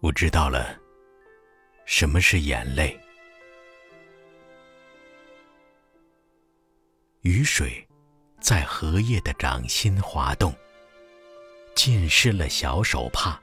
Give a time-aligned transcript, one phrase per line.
[0.00, 0.76] 我知道了
[1.84, 2.98] 什么是眼泪。
[7.20, 7.86] 雨水
[8.40, 10.54] 在荷叶的掌心滑动，
[11.74, 13.38] 浸湿了小手帕，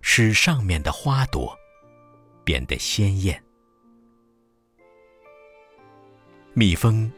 [0.00, 1.56] 使上面的花朵
[2.44, 3.42] 变得鲜艳。
[6.52, 7.10] 蜜蜂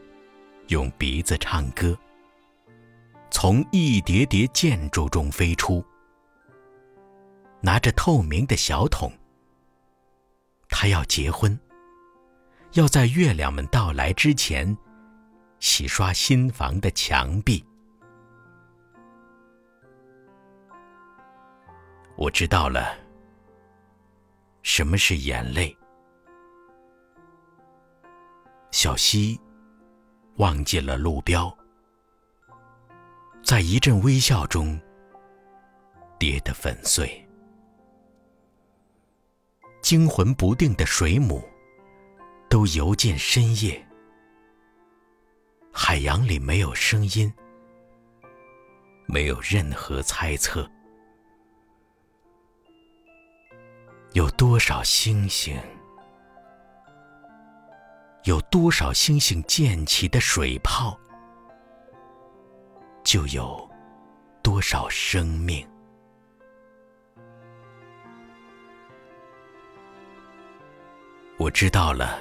[0.69, 1.99] 用鼻子唱歌，
[3.31, 5.85] 从一叠叠建筑中飞出。
[7.61, 9.13] 拿着透明的小桶，
[10.69, 11.59] 他要结婚，
[12.73, 14.77] 要在月亮们到来之前
[15.61, 17.65] 洗刷新房的墙壁。
[22.17, 22.99] 我知道了，
[24.63, 25.77] 什么是眼泪。
[28.71, 29.39] 小溪
[30.37, 31.55] 忘记了路标，
[33.43, 34.81] 在一阵微笑中
[36.19, 37.27] 跌得粉碎。
[39.83, 41.43] 惊魂不定的水母，
[42.49, 43.87] 都游进深夜。
[45.83, 47.33] 海洋里没有声音，
[49.07, 50.71] 没有任何猜测。
[54.13, 55.59] 有多少星星？
[58.25, 61.01] 有多少星星溅起的水泡，
[63.03, 63.67] 就有
[64.43, 65.67] 多少生命。
[71.39, 72.21] 我知道了，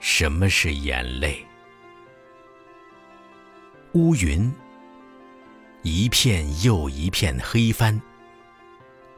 [0.00, 1.46] 什么是眼泪。
[3.98, 4.48] 乌云，
[5.82, 8.00] 一片又一片黑帆，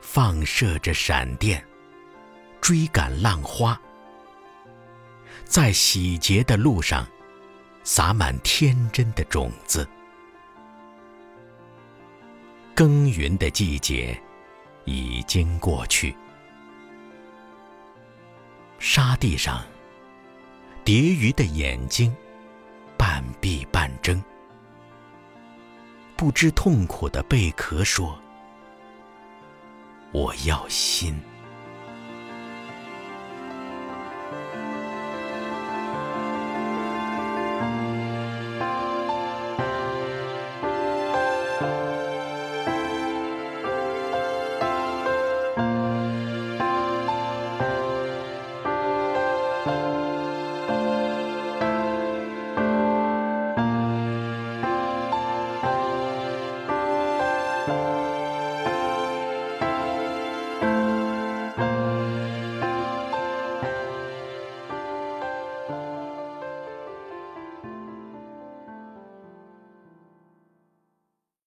[0.00, 1.62] 放射着闪电，
[2.62, 3.78] 追赶浪花，
[5.44, 7.06] 在洗劫的路上，
[7.84, 9.86] 洒满天真的种子。
[12.74, 14.18] 耕耘的季节
[14.86, 16.16] 已经过去。
[18.78, 19.62] 沙地上，
[20.84, 22.16] 蝶鱼的眼睛
[22.96, 24.18] 半闭半睁，
[26.20, 28.18] 不知痛苦的贝壳说
[30.12, 31.18] ：“我要心。”